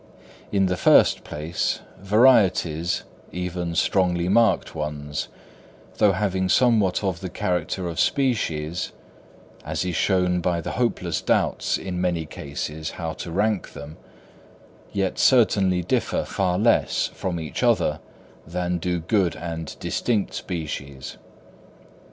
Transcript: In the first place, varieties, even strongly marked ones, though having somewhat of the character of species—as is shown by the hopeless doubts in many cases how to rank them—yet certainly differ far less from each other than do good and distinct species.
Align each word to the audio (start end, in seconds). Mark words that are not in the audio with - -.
In 0.51 0.65
the 0.65 0.77
first 0.77 1.23
place, 1.23 1.81
varieties, 1.99 3.03
even 3.31 3.75
strongly 3.75 4.27
marked 4.27 4.73
ones, 4.73 5.27
though 5.97 6.13
having 6.13 6.49
somewhat 6.49 7.03
of 7.03 7.19
the 7.19 7.29
character 7.29 7.87
of 7.87 7.99
species—as 7.99 9.85
is 9.85 9.95
shown 9.95 10.39
by 10.41 10.59
the 10.59 10.71
hopeless 10.71 11.21
doubts 11.21 11.77
in 11.77 12.01
many 12.01 12.25
cases 12.25 12.89
how 12.97 13.13
to 13.13 13.29
rank 13.29 13.73
them—yet 13.73 15.19
certainly 15.19 15.83
differ 15.83 16.23
far 16.23 16.57
less 16.57 17.11
from 17.13 17.39
each 17.39 17.61
other 17.61 17.99
than 18.47 18.79
do 18.79 18.99
good 18.99 19.35
and 19.35 19.75
distinct 19.79 20.33
species. 20.33 21.17